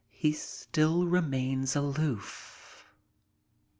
[0.09, 2.87] He still remains aloof.